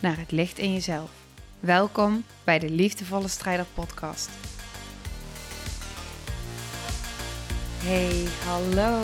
[0.00, 1.10] naar het licht in jezelf.
[1.60, 4.30] Welkom bij de Liefdevolle Strijder Podcast.
[7.82, 9.00] Hey, hallo.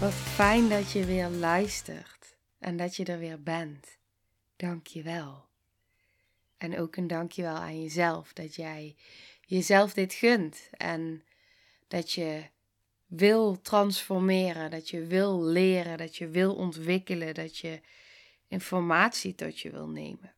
[0.00, 3.98] Wat fijn dat je weer luistert en dat je er weer bent.
[4.56, 5.44] Dank je wel.
[6.58, 8.96] En ook een dankjewel aan jezelf dat jij
[9.40, 11.22] jezelf dit gunt en
[11.88, 12.42] dat je
[13.06, 17.80] wil transformeren, dat je wil leren, dat je wil ontwikkelen, dat je
[18.48, 20.34] informatie tot je wil nemen.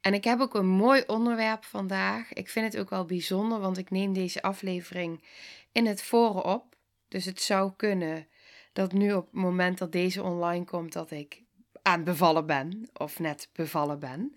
[0.00, 2.32] En ik heb ook een mooi onderwerp vandaag.
[2.32, 5.24] Ik vind het ook wel bijzonder, want ik neem deze aflevering
[5.72, 6.76] in het voren op.
[7.08, 8.28] Dus het zou kunnen
[8.72, 11.42] dat nu op het moment dat deze online komt, dat ik
[11.82, 14.36] aan bevallen ben of net bevallen ben.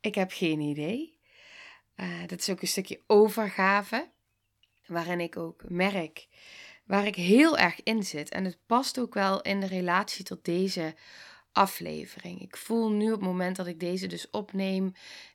[0.00, 1.18] Ik heb geen idee.
[1.96, 4.10] Uh, dat is ook een stukje overgave,
[4.86, 6.26] waarin ik ook merk
[6.88, 8.28] waar ik heel erg in zit.
[8.28, 10.94] En het past ook wel in de relatie tot deze
[11.52, 12.40] aflevering.
[12.40, 14.92] Ik voel nu op het moment dat ik deze dus opneem,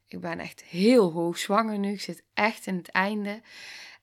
[0.07, 1.91] ik ben echt heel hoog zwanger nu.
[1.91, 3.41] Ik zit echt in het einde.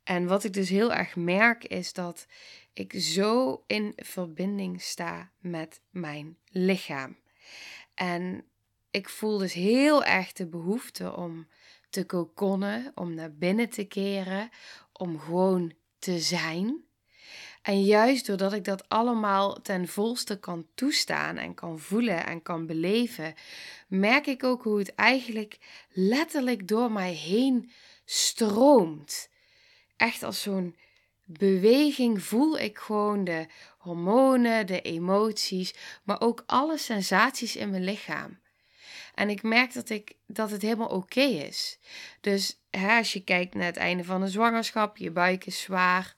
[0.05, 2.27] En wat ik dus heel erg merk is dat
[2.73, 7.17] ik zo in verbinding sta met mijn lichaam.
[7.95, 8.45] En
[8.91, 11.49] ik voel dus heel erg de behoefte om
[11.91, 14.51] te kokonnen, om naar binnen te keren,
[14.93, 16.85] om gewoon te zijn.
[17.63, 22.67] En juist doordat ik dat allemaal ten volste kan toestaan en kan voelen en kan
[22.67, 23.35] beleven,
[23.89, 25.59] merk ik ook hoe het eigenlijk
[25.93, 27.71] letterlijk door mij heen
[28.05, 29.29] stroomt.
[29.97, 30.77] Echt als zo'n
[31.25, 33.47] beweging voel ik gewoon de
[33.79, 38.39] hormonen, de emoties, maar ook alle sensaties in mijn lichaam.
[39.15, 41.79] En ik merk dat, ik, dat het helemaal oké is.
[42.21, 46.17] Dus hè, als je kijkt naar het einde van de zwangerschap, je buik is zwaar,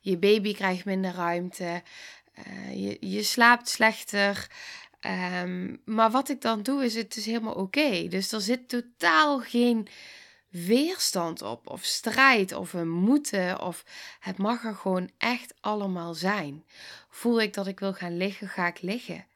[0.00, 1.82] je baby krijgt minder ruimte.
[2.46, 4.50] Uh, je, je slaapt slechter.
[5.42, 8.08] Um, maar wat ik dan doe, is het is helemaal oké.
[8.08, 9.88] Dus er zit totaal geen
[10.48, 13.84] weerstand op, of strijd, of een moeten, of
[14.20, 16.64] het mag er gewoon echt allemaal zijn.
[17.08, 19.26] Voel ik dat ik wil gaan liggen, ga ik liggen.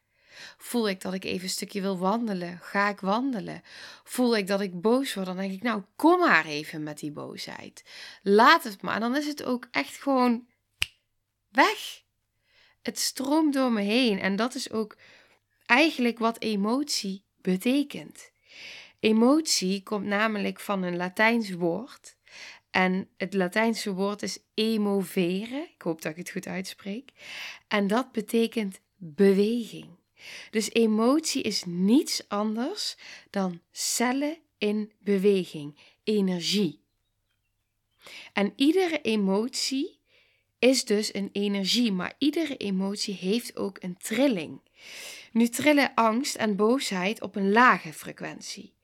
[0.57, 3.63] Voel ik dat ik even een stukje wil wandelen, ga ik wandelen.
[4.05, 7.13] Voel ik dat ik boos word, dan denk ik, nou, kom maar even met die
[7.13, 7.85] boosheid.
[8.23, 9.01] Laat het maar.
[9.01, 10.47] Dan is het ook echt gewoon
[11.51, 12.03] weg.
[12.83, 14.19] Het stroomt door me heen.
[14.19, 14.97] En dat is ook
[15.67, 18.31] eigenlijk wat emotie betekent.
[19.01, 22.17] Emotie komt namelijk van een Latijns woord.
[22.71, 25.69] En het Latijnse woord is emovere.
[25.75, 27.11] Ik hoop dat ik het goed uitspreek.
[27.69, 29.99] En dat betekent beweging.
[30.51, 32.97] Dus emotie is niets anders
[33.31, 36.81] dan cellen in beweging, energie.
[38.33, 39.99] En iedere emotie
[40.59, 44.61] is dus een energie, maar iedere emotie heeft ook een trilling.
[45.33, 48.75] Nu trillen angst en boosheid op een lage frequentie.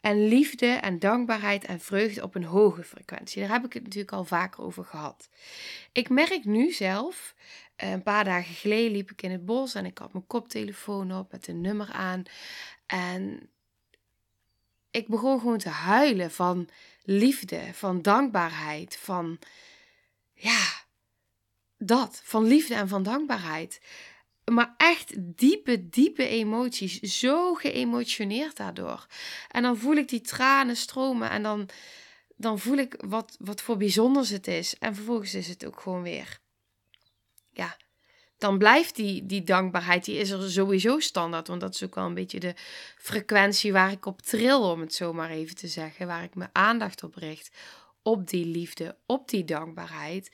[0.00, 3.40] En liefde en dankbaarheid en vreugde op een hoge frequentie.
[3.42, 5.28] Daar heb ik het natuurlijk al vaker over gehad.
[5.92, 7.34] Ik merk nu zelf,
[7.76, 11.32] een paar dagen geleden liep ik in het bos en ik had mijn koptelefoon op
[11.32, 12.22] met een nummer aan.
[12.86, 13.50] En
[14.90, 16.68] ik begon gewoon te huilen van
[17.04, 19.38] liefde, van dankbaarheid, van
[20.32, 20.84] ja,
[21.78, 23.80] dat, van liefde en van dankbaarheid.
[24.52, 27.00] Maar echt diepe, diepe emoties.
[27.00, 29.06] Zo geëmotioneerd daardoor.
[29.48, 31.68] En dan voel ik die tranen stromen en dan,
[32.36, 34.78] dan voel ik wat, wat voor bijzonders het is.
[34.78, 36.40] En vervolgens is het ook gewoon weer.
[37.56, 37.76] Ja,
[38.38, 41.48] dan blijft die, die dankbaarheid, die is er sowieso standaard.
[41.48, 42.54] Want dat is ook wel een beetje de
[42.98, 46.06] frequentie waar ik op tril, om het zo maar even te zeggen.
[46.06, 47.50] Waar ik mijn aandacht op richt
[48.06, 50.30] op die liefde, op die dankbaarheid.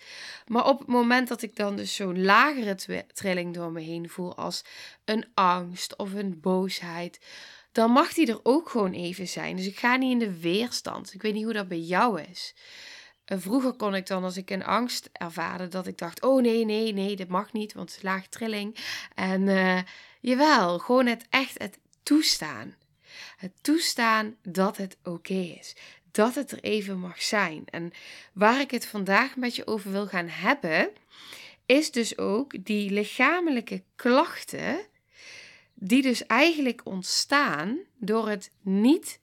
[0.47, 4.37] Maar op het moment dat ik dan dus zo'n lagere trilling door me heen voel
[4.37, 4.65] als
[5.05, 7.21] een angst of een boosheid,
[7.73, 9.57] dan mag die er ook gewoon even zijn.
[9.57, 11.15] Dus ik ga niet in de weerstand.
[11.15, 12.55] Ik weet niet hoe dat bij jou is.
[13.41, 16.93] Vroeger kon ik dan, als ik een angst ervaarde, dat ik dacht: oh nee, nee,
[16.93, 18.77] nee, dit mag niet, want het is laag trilling.
[19.15, 19.79] En uh,
[20.21, 22.75] jawel, gewoon het echt het toestaan.
[23.37, 25.75] Het toestaan dat het oké is
[26.13, 27.65] dat het er even mag zijn.
[27.65, 27.93] En
[28.33, 30.91] waar ik het vandaag met je over wil gaan hebben,
[31.67, 34.87] is dus ook die lichamelijke klachten
[35.75, 39.21] die dus eigenlijk ontstaan door het niet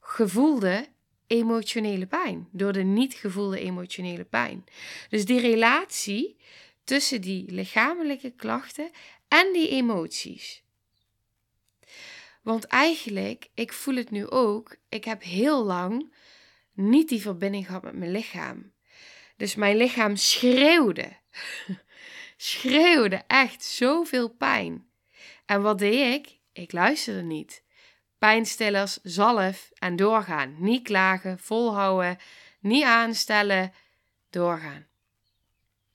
[0.00, 0.88] gevoelde
[1.32, 2.48] emotionele pijn.
[2.50, 4.64] Door de niet gevoelde emotionele pijn.
[5.08, 6.36] Dus die relatie
[6.84, 8.90] tussen die lichamelijke klachten
[9.28, 10.62] en die emoties.
[12.42, 16.14] Want eigenlijk, ik voel het nu ook, ik heb heel lang
[16.72, 18.72] niet die verbinding gehad met mijn lichaam.
[19.36, 21.16] Dus mijn lichaam schreeuwde.
[22.36, 24.86] schreeuwde echt zoveel pijn.
[25.46, 26.38] En wat deed ik?
[26.52, 27.62] Ik luisterde niet.
[28.22, 30.54] Pijnstillers, zalf en doorgaan.
[30.58, 32.18] Niet klagen, volhouden,
[32.60, 33.72] niet aanstellen,
[34.30, 34.86] doorgaan.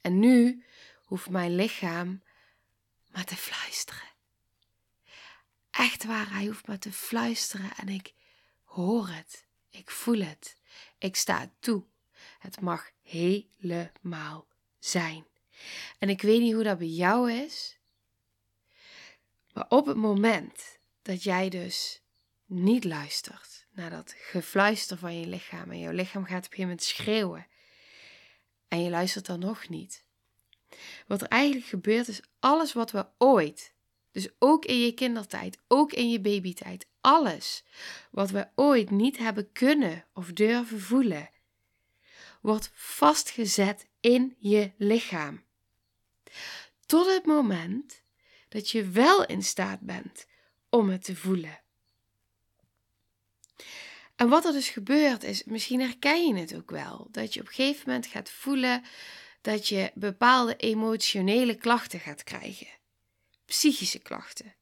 [0.02, 0.64] En nu
[1.04, 2.24] hoeft mijn lichaam
[3.12, 4.10] maar te fluisteren.
[5.72, 8.14] Echt waar, hij hoeft maar te fluisteren en ik
[8.64, 9.46] hoor het.
[9.70, 10.58] Ik voel het.
[10.98, 11.84] Ik sta toe.
[12.40, 14.48] Het mag helemaal
[14.80, 15.26] zijn.
[16.00, 17.78] En ik weet niet hoe dat bij jou is.
[19.54, 22.02] Maar op het moment dat jij dus
[22.48, 26.62] niet luistert naar dat gefluister van je lichaam en jouw lichaam gaat op een gegeven
[26.62, 27.48] moment schreeuwen
[28.68, 30.06] en je luistert dan nog niet.
[31.08, 33.74] Wat er eigenlijk gebeurt is alles wat we ooit,
[34.12, 37.64] dus ook in je kindertijd, ook in je babytijd, alles
[38.12, 41.30] wat we ooit niet hebben kunnen of durven voelen,
[42.42, 45.44] wordt vastgezet in je lichaam.
[46.86, 48.02] Tot het moment
[48.50, 50.28] dat je wel in staat bent
[50.70, 51.60] om het te voelen.
[54.18, 57.48] En wat er dus gebeurt is, misschien herken je het ook wel, dat je op
[57.48, 58.84] een gegeven moment gaat voelen
[59.42, 62.68] dat je bepaalde emotionele klachten gaat krijgen,
[63.46, 64.56] psychische klachten.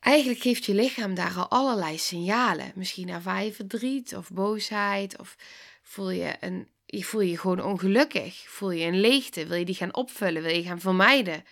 [0.00, 2.72] Eigenlijk geeft je lichaam daar al allerlei signalen.
[2.74, 5.36] Misschien ervaar je verdriet of boosheid of
[5.82, 8.44] voel je een je voel je gewoon ongelukkig.
[8.48, 9.46] Voel je een leegte.
[9.46, 10.42] Wil je die gaan opvullen?
[10.42, 11.44] Wil je gaan vermijden?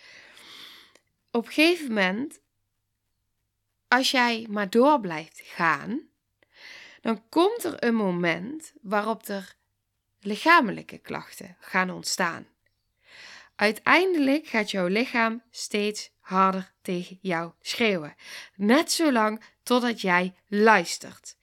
[1.30, 2.40] Op een gegeven moment,
[3.92, 6.00] als jij maar door blijft gaan,
[7.00, 9.54] dan komt er een moment waarop er
[10.20, 12.46] lichamelijke klachten gaan ontstaan.
[13.56, 18.14] Uiteindelijk gaat jouw lichaam steeds harder tegen jou schreeuwen.
[18.54, 21.36] Net zolang totdat jij luistert.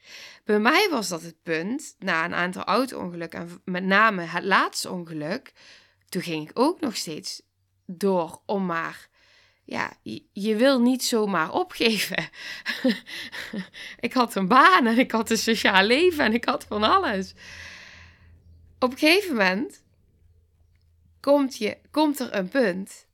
[0.43, 4.91] Bij mij was dat het punt, na een aantal auto-ongelukken en met name het laatste
[4.91, 5.53] ongeluk,
[6.09, 7.41] toen ging ik ook nog steeds
[7.85, 9.09] door om maar,
[9.69, 9.93] ja,
[10.33, 12.29] je, wil niet zomaar opgeven.
[13.99, 17.33] ik had een baan en ik had een sociaal leven en ik had van alles.
[18.79, 19.83] Op een gegeven moment
[21.19, 23.05] komt, je, komt er een punt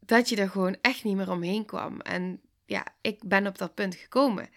[0.00, 2.00] dat je er gewoon echt niet meer omheen kwam.
[2.00, 4.48] En ja, ik ben op dat punt gekomen.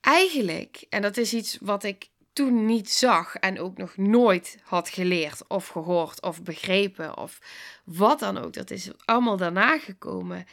[0.00, 4.88] Eigenlijk, en dat is iets wat ik toen niet zag en ook nog nooit had
[4.88, 7.38] geleerd of gehoord of begrepen of
[7.84, 8.52] wat dan ook.
[8.52, 10.46] Dat is allemaal daarna gekomen.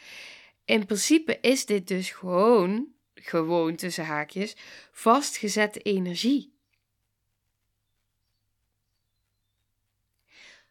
[0.64, 4.56] In principe is dit dus gewoon, gewoon tussen haakjes,
[4.92, 6.52] vastgezette energie.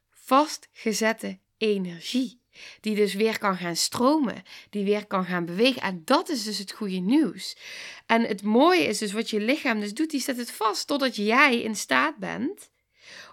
[0.10, 2.43] Vastgezette energie.
[2.80, 5.82] Die dus weer kan gaan stromen, die weer kan gaan bewegen.
[5.82, 7.58] En dat is dus het goede nieuws.
[8.06, 11.16] En het mooie is dus wat je lichaam dus doet, die zet het vast totdat
[11.16, 12.70] jij in staat bent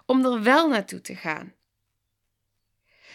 [0.05, 1.53] om er wel naartoe te gaan.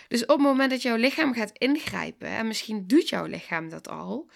[0.09, 3.89] Dus op het moment dat jouw lichaam gaat ingrijpen, en misschien doet jouw lichaam dat
[3.89, 4.31] al,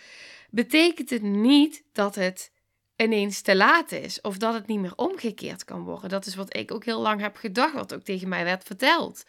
[0.51, 2.53] betekent het niet dat het
[2.97, 6.11] ineens te laat is of dat het niet meer omgekeerd kan worden.
[6.11, 9.25] Dat is wat ik ook heel lang heb gedacht, wat ook tegen mij werd verteld.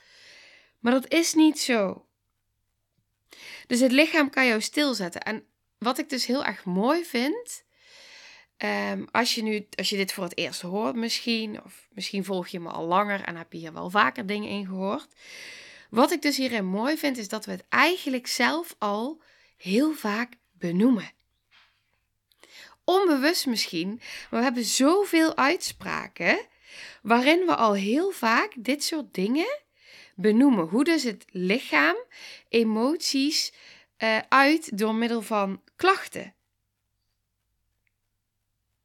[0.79, 2.05] Maar dat is niet zo.
[3.67, 5.21] Dus het lichaam kan jou stilzetten.
[5.21, 5.45] En
[5.77, 7.63] wat ik dus heel erg mooi vind,
[8.57, 12.47] um, als, je nu, als je dit voor het eerst hoort misschien, of misschien volg
[12.47, 15.07] je me al langer en heb je hier wel vaker dingen in gehoord.
[15.89, 19.21] Wat ik dus hierin mooi vind, is dat we het eigenlijk zelf al
[19.57, 21.11] heel vaak benoemen.
[22.83, 26.45] Onbewust misschien, maar we hebben zoveel uitspraken
[27.01, 29.59] waarin we al heel vaak dit soort dingen
[30.15, 30.67] benoemen.
[30.67, 31.95] Hoe dus het lichaam
[32.49, 33.53] emoties
[33.97, 36.33] uh, uit door middel van klachten.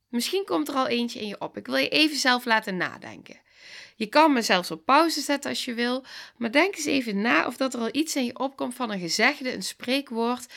[0.08, 1.56] Misschien komt er al eentje in je op.
[1.56, 3.40] Ik wil je even zelf laten nadenken.
[3.96, 6.04] Je kan me zelfs op pauze zetten als je wil,
[6.36, 9.00] maar denk eens even na of dat er al iets in je opkomt van een
[9.00, 10.52] gezegde, een spreekwoord,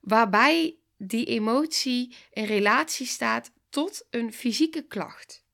[0.00, 5.44] waarbij die emotie in relatie staat tot een fysieke klacht.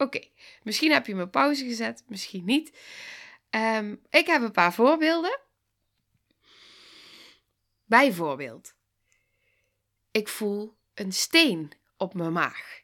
[0.00, 0.28] Oké,
[0.62, 2.78] misschien heb je me pauze gezet, misschien niet.
[3.50, 5.40] Ehm, ik heb een paar voorbeelden.
[7.84, 8.74] Bijvoorbeeld,
[10.10, 12.82] ik voel een steen op mijn maag.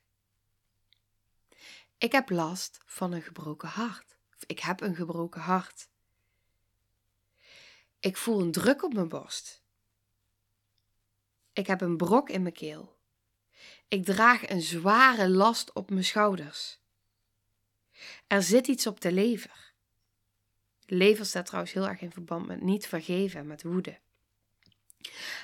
[1.99, 5.88] Ik heb last van een gebroken hart Ik heb een gebroken hart.
[8.00, 9.62] Ik voel een druk op mijn borst.
[11.52, 12.99] Ik heb een brok in mijn keel.
[13.88, 16.85] Ik draag een zware last op mijn schouders.
[18.26, 19.72] Er zit iets op de lever.
[20.86, 23.98] Lever staat trouwens heel erg in verband met niet vergeven, met woede.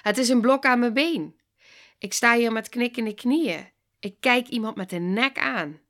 [0.03, 1.41] Het is een blok aan mijn been.
[1.99, 3.71] Ik sta hier met knikkende knieën.
[4.01, 5.81] Ik kijk iemand met de nek aan.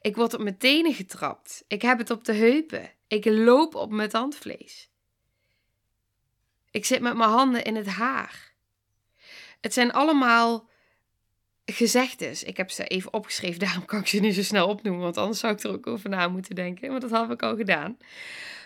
[0.00, 1.64] Ik word op mijn tenen getrapt.
[1.66, 2.92] Ik heb het op de heupen.
[3.06, 4.90] Ik loop op mijn tandvlees.
[6.70, 8.54] Ik zit met mijn handen in het haar.
[9.60, 10.68] Het zijn allemaal
[11.66, 12.42] gezegdes.
[12.42, 15.38] Ik heb ze even opgeschreven, daarom kan ik ze niet zo snel opnoemen, want anders
[15.38, 17.98] zou ik er ook over na moeten denken, want dat had ik al gedaan.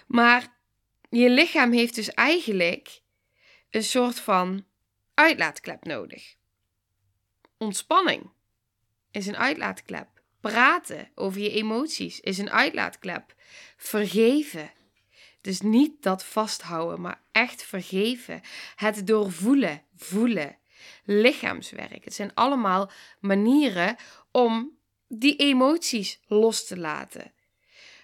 [0.07, 0.59] Maar
[1.09, 3.01] je lichaam heeft dus eigenlijk
[3.71, 4.65] een soort van
[5.15, 6.35] uitlaatklep nodig.
[7.59, 8.31] Ontspanning
[9.11, 10.09] is een uitlaatklep.
[10.41, 13.35] Praten over je emoties is een uitlaatklep.
[13.77, 14.71] Vergeven.
[15.41, 18.41] Dus niet dat vasthouden, maar echt vergeven.
[18.75, 20.57] Het doorvoelen, voelen.
[21.05, 22.05] Lichaamswerk.
[22.05, 23.97] Het zijn allemaal manieren
[24.31, 27.33] om die emoties los te laten.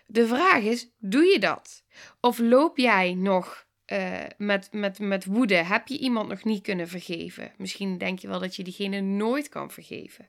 [0.06, 1.85] De vraag is: doe je dat?
[2.21, 5.54] Of loop jij nog uh, met, met, met woede?
[5.54, 7.52] Heb je iemand nog niet kunnen vergeven?
[7.56, 10.28] Misschien denk je wel dat je diegene nooit kan vergeven.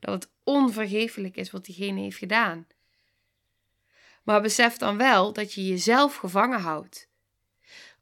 [0.00, 2.66] Dat het onvergeeflijk is wat diegene heeft gedaan.
[4.22, 7.10] Maar besef dan wel dat je jezelf gevangen houdt.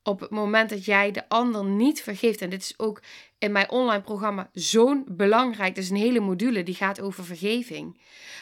[0.02, 3.02] Op het moment dat jij de ander niet vergeeft, en dit is ook
[3.40, 8.00] in mijn online programma zo'n belangrijk, dat is een hele module die gaat over vergeving,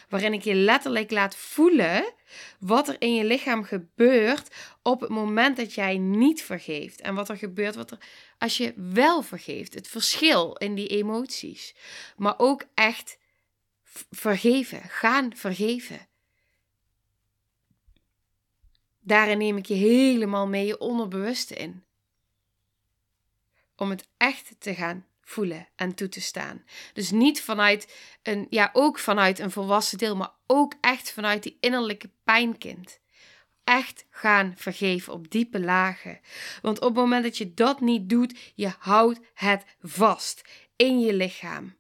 [0.09, 2.13] waarin ik je letterlijk laat voelen
[2.59, 7.01] wat er in je lichaam gebeurt op het moment dat jij niet vergeeft.
[7.01, 7.99] En wat er gebeurt wat er,
[8.39, 9.75] als je wel vergeeft.
[9.75, 11.75] Het verschil in die emoties.
[12.17, 13.19] Maar ook echt
[14.11, 16.07] vergeven, gaan vergeven.
[19.01, 21.83] Daarin neem ik je helemaal mee je onderbewuste in.
[23.79, 26.65] Om het echt te gaan voelen en toe te staan.
[26.93, 31.57] Dus niet vanuit een, ja, ook vanuit een volwassen deel, maar ook echt vanuit die
[31.61, 33.01] innerlijke pijnkind.
[33.65, 36.21] Echt gaan vergeven op diepe lagen.
[36.63, 41.15] Want op het moment dat je dat niet doet, je houdt het vast in je
[41.15, 41.77] lichaam.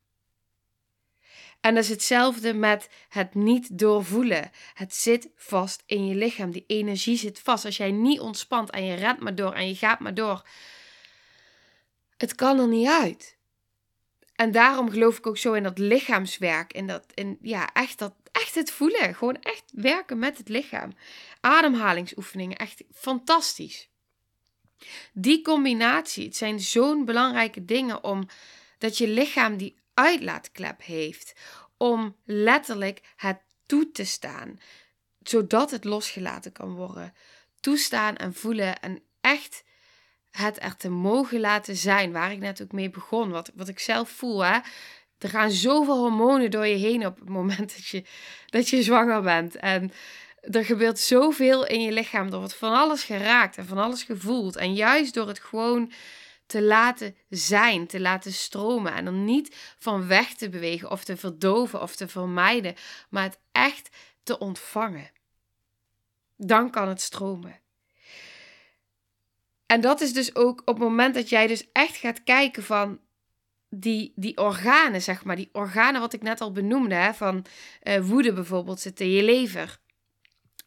[1.60, 4.50] En dat is hetzelfde met het niet doorvoelen.
[4.74, 6.50] Het zit vast in je lichaam.
[6.50, 7.64] Die energie zit vast.
[7.64, 10.42] Als jij niet ontspant en je rent maar door en je gaat maar door.
[12.18, 13.36] Het kan er niet uit.
[14.34, 16.72] En daarom geloof ik ook zo in dat lichaamswerk.
[16.72, 19.14] In dat, in, ja, echt, dat, echt het voelen.
[19.14, 20.92] Gewoon echt werken met het lichaam.
[21.40, 23.88] Ademhalingsoefeningen, echt fantastisch.
[25.12, 28.28] Die combinatie, het zijn zo'n belangrijke dingen om
[28.78, 31.32] dat je lichaam die uitlaatklep heeft.
[31.76, 34.60] Om letterlijk het toe te staan,
[35.22, 37.14] zodat het losgelaten kan worden.
[37.60, 39.64] Toestaan en voelen en echt
[40.30, 43.78] het er te mogen laten zijn, waar ik net ook mee begon, wat, wat ik
[43.78, 44.44] zelf voel.
[44.44, 44.58] Hè?
[45.18, 48.04] Er gaan zoveel hormonen door je heen op het moment dat je,
[48.46, 49.56] dat je zwanger bent.
[49.56, 49.92] En
[50.40, 52.26] er gebeurt zoveel in je lichaam.
[52.32, 54.56] Er wordt van alles geraakt en van alles gevoeld.
[54.56, 55.92] En juist door het gewoon
[56.46, 61.16] te laten zijn, te laten stromen en er niet van weg te bewegen of te
[61.16, 62.74] verdoven of te vermijden,
[63.08, 65.10] maar het echt te ontvangen.
[66.36, 67.60] Dan kan het stromen.
[69.68, 73.00] En dat is dus ook op het moment dat jij dus echt gaat kijken van
[73.70, 77.46] die, die organen, zeg maar, die organen wat ik net al benoemde, hè, van
[77.82, 79.78] uh, woede bijvoorbeeld, zit in je lever.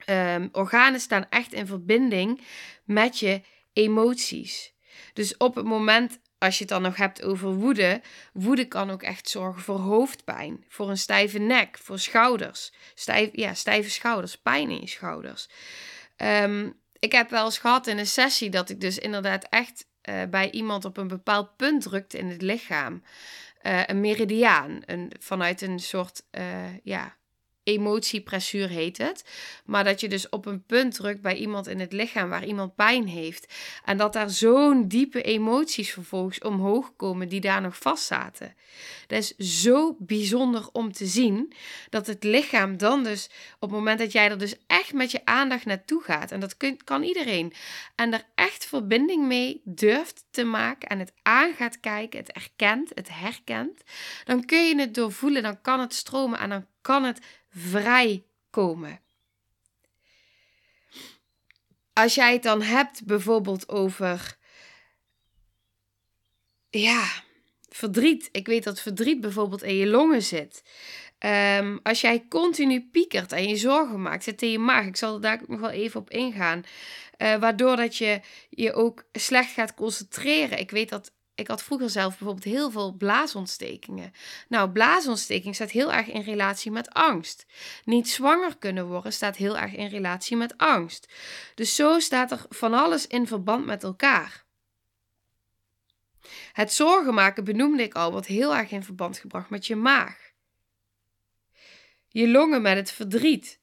[0.09, 2.41] Um, organen staan echt in verbinding
[2.85, 3.41] met je
[3.73, 4.73] emoties.
[5.13, 8.01] Dus op het moment, als je het dan nog hebt over woede,
[8.33, 13.53] woede kan ook echt zorgen voor hoofdpijn, voor een stijve nek, voor schouders, stijf, ja,
[13.53, 15.49] stijve schouders, pijn in je schouders.
[16.15, 16.69] Ehm,
[17.01, 20.51] ik heb wel eens gehad in een sessie dat ik dus inderdaad echt uh, bij
[20.51, 23.03] iemand op een bepaald punt drukte in het lichaam.
[23.63, 27.15] Uh, een meridiaan, een, vanuit een soort uh, ja,
[27.63, 29.23] emotiepressuur heet het.
[29.65, 32.75] Maar dat je dus op een punt drukt bij iemand in het lichaam waar iemand
[32.75, 33.53] pijn heeft.
[33.85, 38.55] En dat daar zo'n diepe emoties vervolgens omhoog komen die daar nog vastzaten.
[39.07, 41.53] Dat is zo bijzonder om te zien
[41.89, 45.25] dat het lichaam dan dus op het moment dat jij er dus echt met je
[45.25, 46.31] aandacht naartoe gaat.
[46.31, 47.53] En dat kan iedereen.
[47.95, 52.91] En er echt verbinding mee durft te maken en het aan gaat kijken, het erkent,
[52.93, 53.81] het herkent.
[54.23, 57.19] Dan kun je het doorvoelen, dan kan het stromen en dan kan het
[57.49, 58.99] vrijkomen.
[61.93, 64.37] Als jij het dan hebt bijvoorbeeld over
[66.69, 67.07] ja,
[67.69, 68.29] verdriet.
[68.31, 70.63] Ik weet dat verdriet bijvoorbeeld in je longen zit.
[71.17, 74.85] Ehm, als jij continu piekert en je zorgen maakt, zit in je maag.
[74.85, 76.63] Ik zal daar ook nog wel even op ingaan.
[77.17, 80.59] Uh, waardoor dat je je ook slecht gaat concentreren.
[80.59, 84.13] Ik weet dat ik had vroeger zelf bijvoorbeeld heel veel blaasontstekingen.
[84.47, 87.45] Nou, blaasontsteking staat heel erg in relatie met angst.
[87.85, 91.13] Niet zwanger kunnen worden staat heel erg in relatie met angst.
[91.55, 94.45] Dus zo staat er van alles in verband met elkaar.
[96.53, 100.31] Het zorgen maken benoemde ik al, wordt heel erg in verband gebracht met je maag.
[102.07, 103.60] Je longen met het verdriet.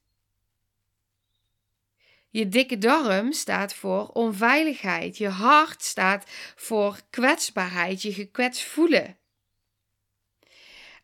[2.29, 5.17] Je dikke darm staat voor onveiligheid.
[5.17, 9.17] Je hart staat voor kwetsbaarheid, je gekwetst voelen.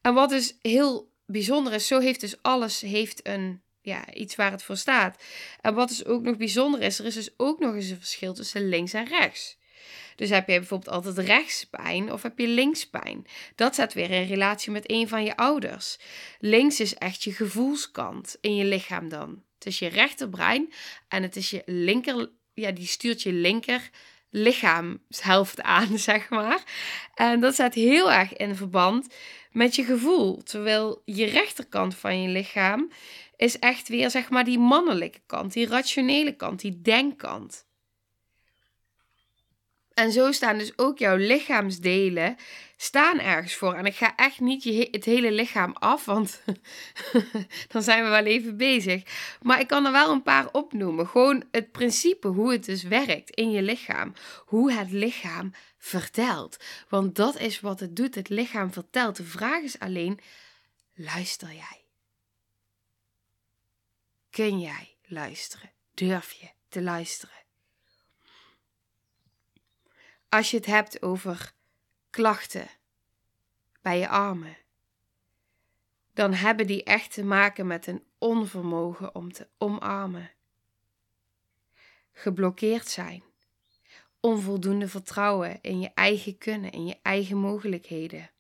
[0.02, 4.52] En wat dus heel bijzonder is, zo heeft dus alles heeft een, ja, iets waar
[4.52, 5.24] het voor staat.
[5.62, 8.34] En wat dus ook nog bijzonder is, er is dus ook nog eens een verschil
[8.34, 9.58] tussen links en rechts.
[10.16, 13.28] Dus heb jij bijvoorbeeld altijd rechtspijn of heb je linkspijn?
[13.56, 15.98] Dat staat weer in relatie met een van je ouders.
[16.40, 19.44] Links is echt je gevoelskant in je lichaam dan.
[19.66, 20.74] Het is je rechterbrein
[21.08, 23.90] en het is je linker, ja, die stuurt je linker
[24.30, 26.64] lichaamshelft aan, zeg maar.
[27.16, 29.14] En dat staat heel erg in verband
[29.52, 30.44] met je gevoel.
[30.44, 32.92] Terwijl je rechterkant van je lichaam
[33.36, 37.66] is echt weer, zeg maar, die mannelijke kant, die rationele kant, die denkkant.
[39.96, 42.38] En zo staan dus ook jouw lichaamsdelen
[42.78, 43.74] staan ergens voor.
[43.74, 46.42] En ik ga echt niet je, het hele lichaam af, want
[47.72, 49.04] dan zijn we wel even bezig.
[49.42, 51.08] Maar ik kan er wel een paar opnoemen.
[51.08, 54.14] Gewoon het principe hoe het dus werkt in je lichaam.
[54.46, 56.58] Hoe het lichaam vertelt.
[56.90, 58.16] Want dat is wat het doet.
[58.16, 59.16] Het lichaam vertelt.
[59.16, 60.20] De vraag is alleen,
[60.94, 61.84] luister jij?
[64.30, 65.72] Kun jij luisteren?
[65.94, 67.45] Durf je te luisteren?
[70.36, 71.54] Als je het hebt over
[72.10, 72.68] klachten
[73.82, 74.58] bij je armen,
[76.14, 80.32] dan hebben die echt te maken met een onvermogen om te omarmen.
[82.12, 83.24] Geblokkeerd zijn,
[84.20, 88.32] onvoldoende vertrouwen in je eigen kunnen, in je eigen mogelijkheden.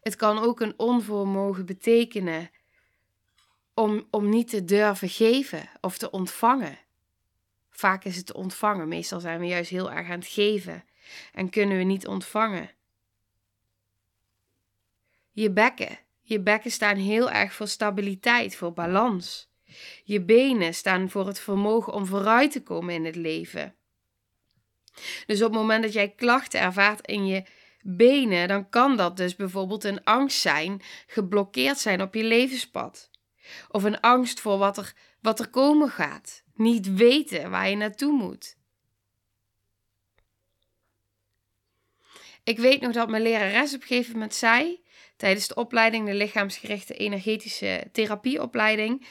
[0.00, 2.50] Het kan ook een onvermogen betekenen
[3.74, 6.78] om, om niet te durven geven of te ontvangen.
[7.76, 8.88] Vaak is het ontvangen.
[8.88, 10.84] Meestal zijn we juist heel erg aan het geven
[11.32, 12.70] en kunnen we niet ontvangen.
[15.32, 15.98] Je bekken.
[16.22, 19.50] Je bekken staan heel erg voor stabiliteit, voor balans.
[20.04, 23.74] Je benen staan voor het vermogen om vooruit te komen in het leven.
[25.26, 27.44] Dus op het moment dat jij klachten ervaart in je
[27.80, 33.10] benen, dan kan dat dus bijvoorbeeld een angst zijn, geblokkeerd zijn op je levenspad.
[33.68, 38.12] Of een angst voor wat er, wat er komen gaat niet weten waar je naartoe
[38.12, 38.56] moet.
[42.44, 44.80] Ik weet nog dat mijn lerares op een gegeven moment zei,
[45.16, 49.06] tijdens de opleiding, de lichaamsgerichte energetische therapieopleiding,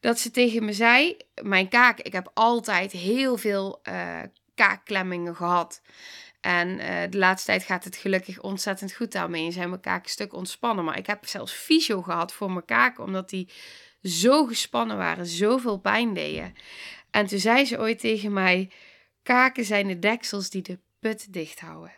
[0.00, 4.18] dat ze tegen me zei: Mijn kaak, ik heb altijd heel veel uh,
[4.54, 5.82] kaakklemmingen gehad.
[6.40, 9.46] En uh, de laatste tijd gaat het gelukkig ontzettend goed daarmee.
[9.46, 10.84] En zijn mijn kaken een stuk ontspannen.
[10.84, 13.48] Maar ik heb zelfs fysio gehad voor mijn kaken, omdat die
[14.02, 16.54] zo gespannen waren, zoveel pijn deden.
[17.10, 18.70] En toen zei ze ooit tegen mij:
[19.22, 21.92] Kaken zijn de deksels die de put dicht houden.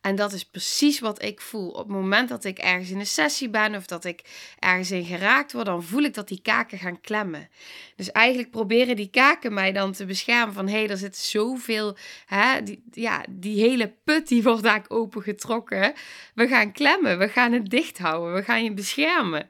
[0.00, 1.68] En dat is precies wat ik voel.
[1.68, 4.22] Op het moment dat ik ergens in een sessie ben of dat ik
[4.58, 7.48] ergens in geraakt word, dan voel ik dat die kaken gaan klemmen.
[7.96, 11.96] Dus eigenlijk proberen die kaken mij dan te beschermen van hé, hey, er zit zoveel,
[12.26, 15.92] hè, die, ja, die hele put die wordt daar opengetrokken.
[16.34, 19.48] We gaan klemmen, we gaan het dicht houden, we gaan je beschermen.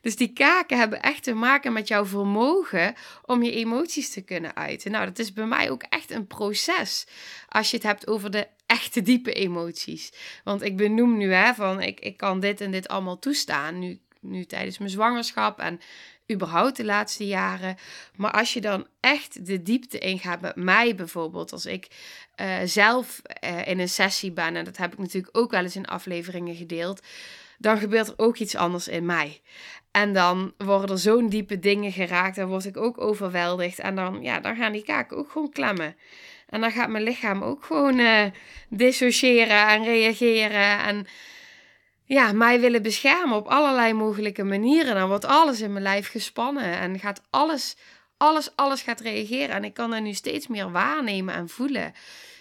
[0.00, 4.56] Dus die kaken hebben echt te maken met jouw vermogen om je emoties te kunnen
[4.56, 4.90] uiten.
[4.90, 7.06] Nou, dat is bij mij ook echt een proces.
[7.48, 10.12] Als je het hebt over de echte diepe emoties.
[10.44, 13.78] Want ik benoem nu hè, van ik, ik kan dit en dit allemaal toestaan.
[13.78, 15.80] Nu, nu tijdens mijn zwangerschap en
[16.32, 17.76] überhaupt de laatste jaren.
[18.16, 21.88] Maar als je dan echt de diepte ingaat met mij bijvoorbeeld, als ik
[22.40, 25.76] uh, zelf uh, in een sessie ben, en dat heb ik natuurlijk ook wel eens
[25.76, 27.02] in afleveringen gedeeld,
[27.58, 29.40] dan gebeurt er ook iets anders in mij.
[29.90, 33.78] En dan worden er zo'n diepe dingen geraakt, dan word ik ook overweldigd.
[33.78, 35.96] En dan, ja, dan gaan die kaken ook gewoon klemmen.
[36.48, 38.24] En dan gaat mijn lichaam ook gewoon uh,
[38.68, 40.78] dissociëren en reageren.
[40.78, 41.06] En
[42.04, 44.94] ja, mij willen beschermen op allerlei mogelijke manieren.
[44.94, 47.76] Dan wordt alles in mijn lijf gespannen en gaat alles,
[48.16, 49.54] alles, alles gaat reageren.
[49.54, 51.92] En ik kan er nu steeds meer waarnemen en voelen.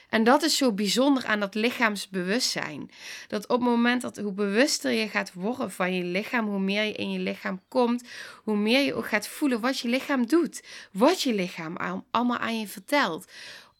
[0.09, 2.91] En dat is zo bijzonder aan dat lichaamsbewustzijn.
[3.27, 6.83] Dat op het moment dat hoe bewuster je gaat worden van je lichaam, hoe meer
[6.83, 8.03] je in je lichaam komt,
[8.43, 10.63] hoe meer je ook gaat voelen wat je lichaam doet.
[10.91, 13.31] Wat je lichaam allemaal aan je vertelt.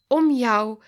[0.06, 0.78] Om jou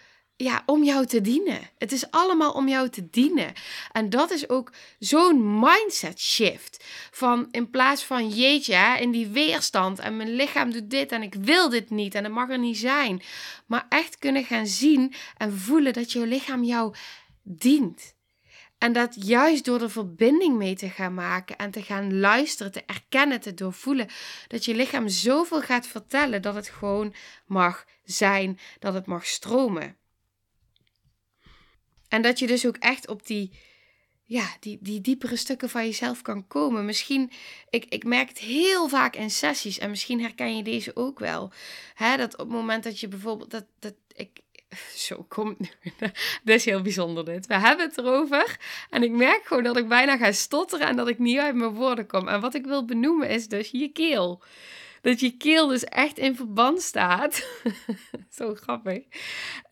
[0.43, 1.61] ja, om jou te dienen.
[1.79, 3.53] Het is allemaal om jou te dienen.
[3.93, 6.85] En dat is ook zo'n mindset shift.
[7.11, 11.35] Van in plaats van jeetje, in die weerstand en mijn lichaam doet dit en ik
[11.35, 13.23] wil dit niet en het mag er niet zijn.
[13.67, 16.95] Maar echt kunnen gaan zien en voelen dat jouw lichaam jou
[17.43, 18.15] dient.
[18.79, 22.83] En dat juist door er verbinding mee te gaan maken en te gaan luisteren, te
[22.87, 24.09] erkennen, te doorvoelen,
[24.49, 27.15] dat je lichaam zoveel gaat vertellen dat het gewoon
[27.47, 30.00] mag zijn, dat het mag stromen.
[32.11, 33.51] En dat je dus ook echt op die,
[34.25, 36.85] ja, die, die diepere stukken van jezelf kan komen.
[36.85, 37.31] Misschien,
[37.71, 41.53] ik, ik merk het heel vaak in sessies en misschien herken je deze ook wel.
[41.95, 44.41] Hè, dat op het moment dat je bijvoorbeeld, dat, dat ik,
[45.07, 45.69] zo komt nu.
[46.45, 47.47] Dit is heel bijzonder dit.
[47.47, 48.59] We hebben het erover.
[48.91, 51.75] En ik merk gewoon dat ik bijna ga stotteren en dat ik niet uit mijn
[51.75, 52.29] woorden kom.
[52.29, 54.43] En wat ik wil benoemen is dus je keel.
[55.01, 57.47] Dat je keel dus echt in verband staat.
[58.39, 59.03] zo grappig.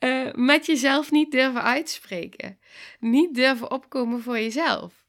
[0.01, 2.59] Uh, met jezelf niet durven uitspreken.
[3.01, 5.07] Niet durven opkomen voor jezelf.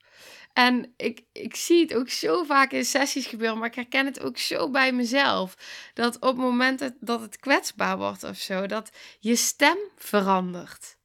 [0.53, 4.21] En ik, ik zie het ook zo vaak in sessies gebeuren, maar ik herken het
[4.21, 5.55] ook zo bij mezelf.
[5.93, 10.98] Dat op het moment dat het kwetsbaar wordt of zo, dat je stem verandert.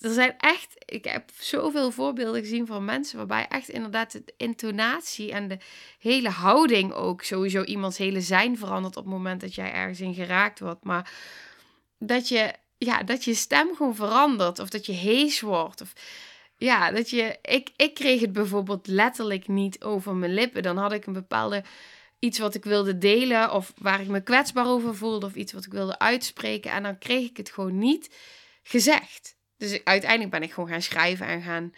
[0.00, 5.32] Er zijn echt, ik heb zoveel voorbeelden gezien van mensen waarbij echt inderdaad de intonatie
[5.32, 5.58] en de
[5.98, 10.14] hele houding ook sowieso iemands hele zijn verandert op het moment dat jij ergens in
[10.14, 10.84] geraakt wordt.
[10.84, 11.10] Maar
[11.98, 15.80] dat je, ja, dat je stem gewoon verandert of dat je hees wordt.
[15.80, 15.92] Of,
[16.58, 17.38] ja, dat je.
[17.42, 20.62] Ik, ik kreeg het bijvoorbeeld letterlijk niet over mijn lippen.
[20.62, 21.64] Dan had ik een bepaalde.
[22.18, 23.52] iets wat ik wilde delen.
[23.52, 25.26] of waar ik me kwetsbaar over voelde.
[25.26, 26.70] of iets wat ik wilde uitspreken.
[26.70, 28.14] En dan kreeg ik het gewoon niet
[28.62, 29.35] gezegd.
[29.56, 31.74] Dus uiteindelijk ben ik gewoon gaan schrijven en gaan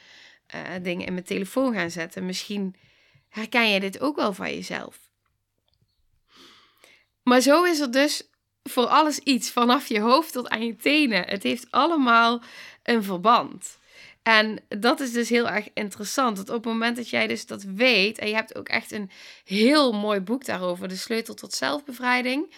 [0.55, 2.27] uh, dingen in mijn telefoon gaan zetten.
[2.27, 2.75] Misschien
[3.29, 4.99] herken je dit ook wel van jezelf.
[7.23, 8.29] Maar zo is er dus
[8.63, 11.25] voor alles iets, vanaf je hoofd tot aan je tenen.
[11.25, 12.43] Het heeft allemaal
[12.83, 13.79] een verband.
[14.23, 16.37] En dat is dus heel erg interessant.
[16.37, 19.11] Dat op het moment dat jij dus dat weet, en je hebt ook echt een
[19.45, 22.55] heel mooi boek daarover, De Sleutel tot Zelfbevrijding,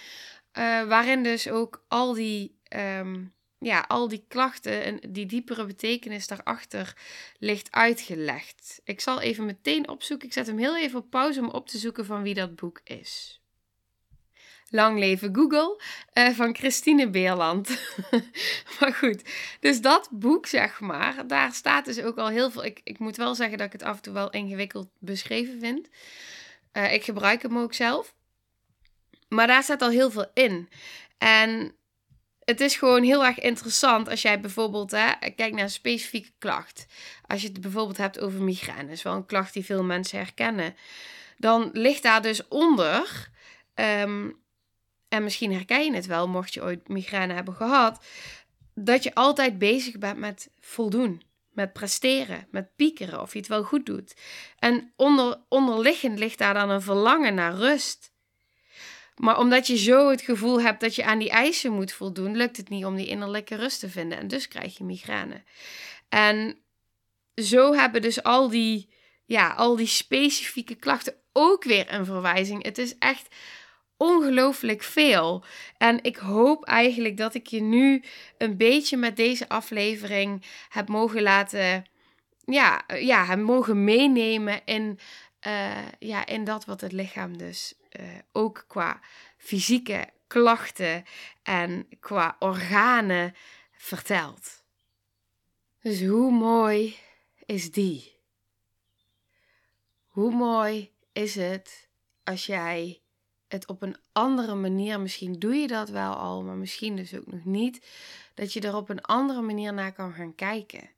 [0.59, 6.27] uh, waarin dus ook al die, um, ja, al die klachten en die diepere betekenis
[6.27, 6.96] daarachter
[7.38, 8.81] ligt uitgelegd.
[8.85, 10.27] Ik zal even meteen opzoeken.
[10.27, 12.81] Ik zet hem heel even op pauze om op te zoeken van wie dat boek
[12.85, 13.40] is.
[14.68, 15.83] Lang leven Google
[16.14, 17.68] uh, van Christine Beerland.
[18.81, 19.23] maar goed,
[19.61, 22.64] dus dat boek, zeg maar, daar staat dus ook al heel veel.
[22.64, 25.88] Ik, ik moet wel zeggen dat ik het af en toe wel ingewikkeld beschreven vind.
[26.73, 28.14] Uh, ik gebruik hem ook zelf.
[29.29, 30.68] Maar daar staat al heel veel in.
[31.18, 31.75] En
[32.51, 36.87] het is gewoon heel erg interessant als jij bijvoorbeeld hè, kijkt naar een specifieke klacht.
[37.27, 40.19] Als je het bijvoorbeeld hebt over migraine, dat is wel een klacht die veel mensen
[40.19, 40.75] herkennen.
[41.39, 43.31] Dan ligt daar dus onder
[43.75, 44.39] um,
[45.09, 48.05] en misschien herken je het wel, mocht je ooit migraine hebben gehad,
[48.75, 53.65] dat je altijd bezig bent met voldoen, met presteren, met piekeren of je het wel
[53.65, 54.15] goed doet.
[54.59, 58.10] En onder, onderliggend ligt daar dan een verlangen naar rust.
[59.21, 62.57] Maar omdat je zo het gevoel hebt dat je aan die eisen moet voldoen, lukt
[62.57, 64.19] het niet om die innerlijke rust te vinden.
[64.19, 65.43] En dus krijg je migraine.
[66.09, 66.59] En
[67.35, 68.89] zo hebben dus al die,
[69.25, 72.63] ja, al die specifieke klachten ook weer een verwijzing.
[72.63, 73.35] Het is echt
[73.97, 75.45] ongelooflijk veel.
[75.77, 78.03] En ik hoop eigenlijk dat ik je nu
[78.39, 81.85] een beetje met deze aflevering heb mogen laten.
[82.45, 84.99] Ja, ja mogen meenemen in,
[85.46, 89.00] uh, ja, in dat wat het lichaam dus uh, ook qua
[89.37, 91.05] fysieke klachten
[91.42, 93.35] en qua organen
[93.72, 94.62] vertelt.
[95.83, 96.96] Dus hoe mooi
[97.46, 98.18] is die?
[100.07, 101.88] Hoe mooi is het
[102.24, 103.00] als jij
[103.48, 107.26] het op een andere manier, misschien doe je dat wel al, maar misschien dus ook
[107.26, 107.87] nog niet,
[108.35, 110.90] dat je er op een andere manier naar kan gaan kijken.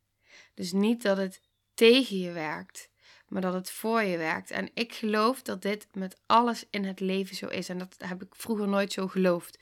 [0.54, 1.40] Dus niet dat het
[1.74, 2.88] tegen je werkt,
[3.32, 4.50] maar dat het voor je werkt.
[4.50, 7.68] En ik geloof dat dit met alles in het leven zo is.
[7.68, 9.58] En dat heb ik vroeger nooit zo geloofd.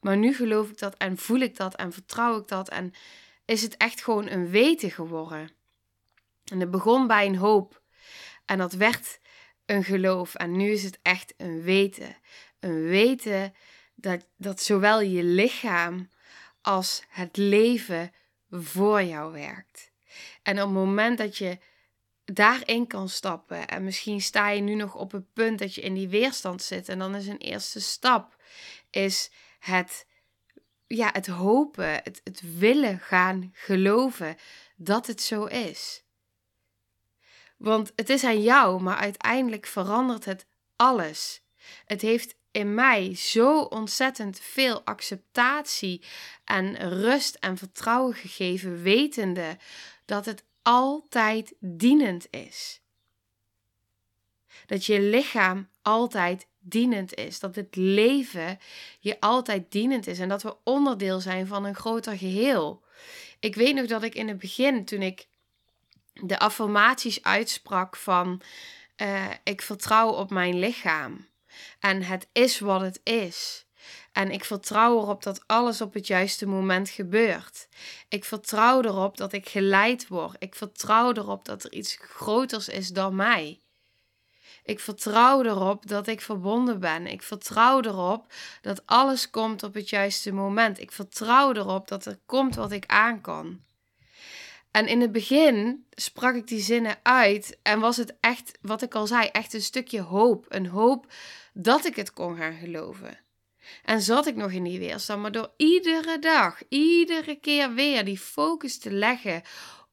[0.00, 2.68] Maar nu geloof ik dat en voel ik dat en vertrouw ik dat.
[2.68, 2.92] En
[3.44, 5.50] is het echt gewoon een weten geworden.
[6.44, 7.82] En het begon bij een hoop.
[8.44, 9.20] En dat werd
[9.66, 10.34] een geloof.
[10.34, 12.16] En nu is het echt een weten.
[12.60, 13.54] Een weten
[13.94, 16.08] dat, dat zowel je lichaam
[16.60, 18.12] als het leven
[18.50, 19.90] voor jou werkt.
[20.42, 21.58] En op het moment dat je
[22.24, 25.94] daarin kan stappen, en misschien sta je nu nog op het punt dat je in
[25.94, 28.36] die weerstand zit, en dan is een eerste stap
[28.90, 30.06] is het,
[30.86, 34.36] ja, het hopen, het, het willen gaan geloven
[34.76, 36.02] dat het zo is.
[37.56, 41.42] Want het is aan jou, maar uiteindelijk verandert het alles.
[41.84, 46.04] Het heeft in mij zo ontzettend veel acceptatie
[46.44, 49.58] en rust en vertrouwen gegeven, wetende
[50.04, 52.80] dat het altijd dienend is.
[54.66, 57.40] Dat je lichaam altijd dienend is.
[57.40, 58.58] Dat het leven
[59.00, 60.18] je altijd dienend is.
[60.18, 62.82] En dat we onderdeel zijn van een groter geheel.
[63.40, 65.26] Ik weet nog dat ik in het begin, toen ik
[66.12, 68.40] de affirmaties uitsprak van
[68.96, 71.28] uh, ik vertrouw op mijn lichaam.
[71.78, 73.63] En het is wat het is.
[74.14, 77.68] En ik vertrouw erop dat alles op het juiste moment gebeurt.
[78.08, 80.36] Ik vertrouw erop dat ik geleid word.
[80.38, 83.60] Ik vertrouw erop dat er iets groters is dan mij.
[84.64, 87.06] Ik vertrouw erop dat ik verbonden ben.
[87.06, 90.80] Ik vertrouw erop dat alles komt op het juiste moment.
[90.80, 93.60] Ik vertrouw erop dat er komt wat ik aan kan.
[94.70, 98.94] En in het begin sprak ik die zinnen uit en was het echt, wat ik
[98.94, 100.46] al zei, echt een stukje hoop.
[100.48, 101.12] Een hoop
[101.52, 103.23] dat ik het kon gaan geloven.
[103.84, 108.18] En zat ik nog in die weerstand, maar door iedere dag, iedere keer weer die
[108.18, 109.42] focus te leggen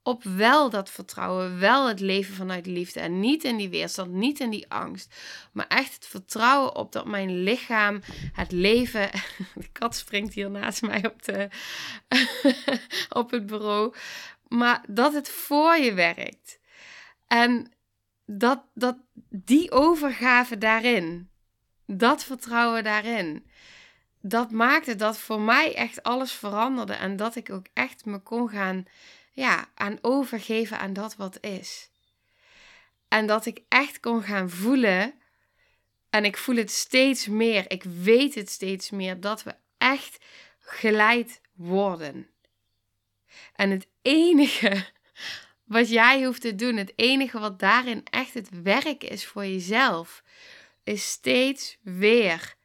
[0.04, 4.40] op wel dat vertrouwen, wel het leven vanuit liefde en niet in die weerstand, niet
[4.40, 5.16] in die angst,
[5.52, 8.02] maar echt het vertrouwen op dat mijn lichaam
[8.34, 9.10] het leven.
[9.56, 11.50] De kat springt hier naast mij op, de,
[13.22, 13.94] op het bureau,
[14.48, 16.60] maar dat het voor je werkt.
[17.28, 17.72] En
[18.26, 18.98] dat, dat
[19.30, 21.31] die overgave daarin,
[21.98, 23.46] dat vertrouwen daarin,
[24.22, 28.50] dat maakte dat voor mij echt alles veranderde en dat ik ook echt me kon
[28.50, 28.86] gaan
[29.32, 31.90] ja, aan overgeven aan dat wat is.
[33.08, 35.14] En dat ik echt kon gaan voelen,
[36.10, 40.18] en ik voel het steeds meer, ik weet het steeds meer, dat we echt
[40.60, 42.30] geleid worden.
[43.56, 44.86] En het enige
[45.64, 50.24] wat jij hoeft te doen, het enige wat daarin echt het werk is voor jezelf,
[50.84, 52.56] is steeds weer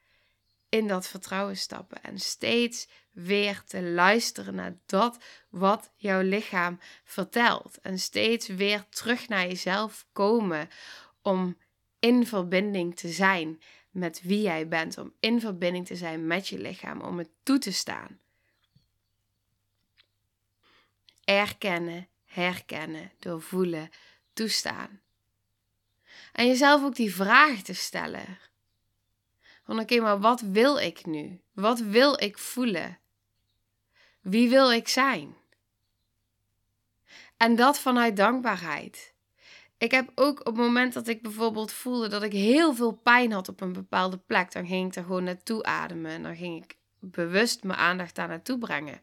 [0.68, 7.78] in dat vertrouwen stappen en steeds weer te luisteren naar dat wat jouw lichaam vertelt.
[7.80, 10.68] En steeds weer terug naar jezelf komen
[11.22, 11.56] om
[11.98, 16.58] in verbinding te zijn met wie jij bent, om in verbinding te zijn met je
[16.58, 18.18] lichaam, om het toe te staan.
[21.24, 23.90] Erkennen, herkennen, doorvoelen,
[24.32, 25.00] toestaan.
[26.36, 28.38] En jezelf ook die vraag te stellen.
[29.64, 31.40] Van oké, maar wat wil ik nu?
[31.52, 32.98] Wat wil ik voelen?
[34.20, 35.36] Wie wil ik zijn?
[37.36, 39.14] En dat vanuit dankbaarheid.
[39.78, 43.32] Ik heb ook op het moment dat ik bijvoorbeeld voelde dat ik heel veel pijn
[43.32, 46.64] had op een bepaalde plek, dan ging ik er gewoon naartoe ademen en dan ging
[46.64, 49.00] ik bewust mijn aandacht daar naartoe brengen.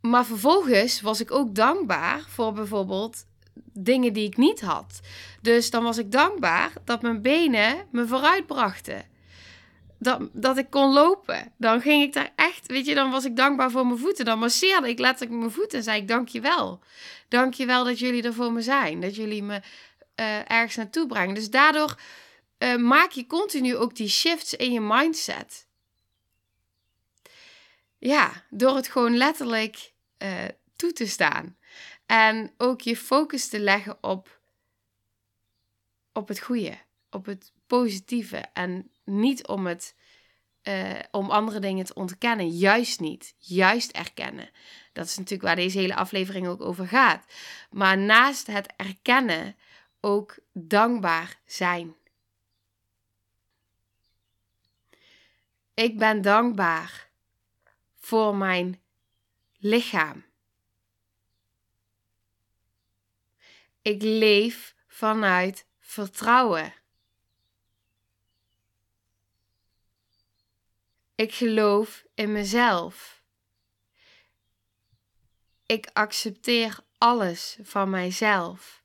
[0.00, 3.26] Maar vervolgens was ik ook dankbaar voor bijvoorbeeld
[3.72, 5.00] dingen die ik niet had.
[5.42, 9.06] Dus dan was ik dankbaar dat mijn benen me vooruit brachten.
[9.98, 11.52] Dat, dat ik kon lopen.
[11.56, 14.24] Dan ging ik daar echt, weet je, dan was ik dankbaar voor mijn voeten.
[14.24, 16.80] Dan masseerde ik letterlijk mijn voeten en zei ik dankjewel.
[17.28, 19.00] Dankjewel dat jullie er voor me zijn.
[19.00, 19.60] Dat jullie me
[20.20, 21.34] uh, ergens naartoe brengen.
[21.34, 21.98] Dus daardoor
[22.58, 25.66] uh, maak je continu ook die shifts in je mindset.
[27.98, 30.30] Ja, door het gewoon letterlijk uh,
[30.76, 31.56] toe te staan.
[32.08, 34.40] En ook je focus te leggen op,
[36.12, 36.78] op het goede,
[37.10, 38.36] op het positieve.
[38.36, 39.94] En niet om, het,
[40.62, 42.48] uh, om andere dingen te ontkennen.
[42.48, 43.34] Juist niet.
[43.38, 44.50] Juist erkennen.
[44.92, 47.24] Dat is natuurlijk waar deze hele aflevering ook over gaat.
[47.70, 49.56] Maar naast het erkennen
[50.00, 51.94] ook dankbaar zijn.
[55.74, 57.08] Ik ben dankbaar
[57.98, 58.80] voor mijn
[59.58, 60.27] lichaam.
[63.88, 66.74] Ik leef vanuit vertrouwen.
[71.14, 73.22] Ik geloof in mezelf.
[75.66, 78.82] Ik accepteer alles van mijzelf.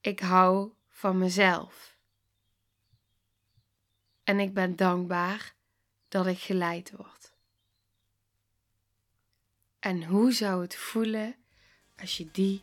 [0.00, 1.96] Ik hou van mezelf.
[4.24, 5.54] En ik ben dankbaar
[6.08, 7.32] dat ik geleid word.
[9.78, 11.36] En hoe zou het voelen
[11.96, 12.62] als je die